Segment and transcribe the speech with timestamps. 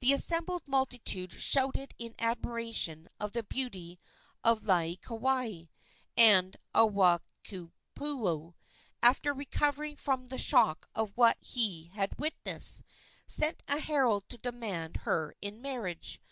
[0.00, 4.00] The assembled multitude shouted in admiration of the beauty
[4.42, 5.68] of Laieikawai,
[6.16, 8.54] and Aiwohikupua,
[9.04, 12.82] after recovering from the shock of what he had witnessed,
[13.28, 16.20] sent a herald to demand her in marriage.